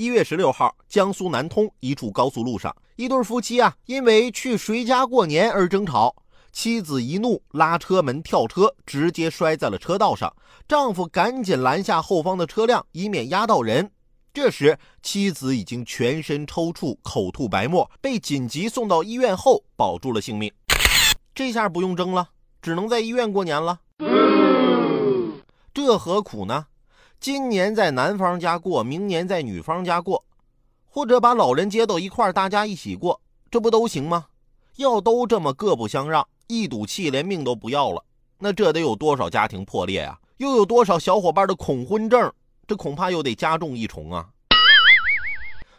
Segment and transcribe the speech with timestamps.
[0.00, 6.16] 一月十六号，江苏南通一处高速路上，一对夫妻啊，因为去谁家过年而争吵。
[6.52, 10.34] 妻子一怒，拉车门跳车，直接摔在了车道上。
[10.66, 13.90] 丈夫赶紧拦下后方的车辆，以免压到人。
[14.32, 20.50] 这时，妻子已经全身抽搐，口吐白沫，被紧急送到医院后保住了性命。
[21.34, 22.30] 这下不用争了，
[22.62, 23.80] 只能在医院过年了。
[25.74, 26.68] 这何苦呢？
[27.20, 30.24] 今年在男方家过，明年在女方家过，
[30.88, 33.20] 或者把老人接到一块儿，大家一起过，
[33.50, 34.28] 这不都行吗？
[34.76, 38.02] 要都这么各不相让，一赌气连命都不要了，
[38.38, 40.18] 那这得有多少家庭破裂啊？
[40.38, 42.32] 又有多少小伙伴的恐婚症？
[42.66, 44.26] 这恐怕又得加重一重啊！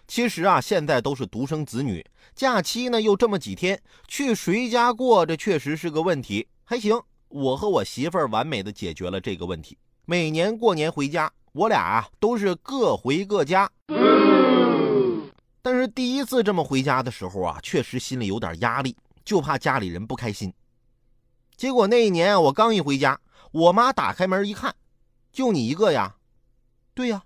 [0.07, 2.05] 其实啊，现在都是独生子女，
[2.35, 6.47] 假期呢又这么几天，去谁家过，这确实是个问题。
[6.63, 9.75] 还行，我和我媳妇儿完美的解决了这个问题。
[10.11, 13.71] 每年过年回家，我俩啊都是各回各家。
[15.61, 20.53] 但是第一次这么回家的时候啊，确实心里有点压力，就怕家里人不开心。
[21.55, 23.17] 结果那一年我刚一回家，
[23.53, 24.75] 我妈打开门一看，
[25.31, 26.13] 就你一个呀？
[26.93, 27.23] 对呀，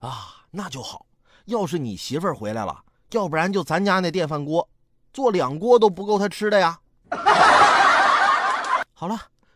[0.00, 1.06] 啊，那就好。
[1.44, 4.68] 要是你媳妇儿回来了，要不然就咱家那电饭锅，
[5.12, 6.80] 做两锅都不够她吃的呀。
[8.92, 9.16] 好了。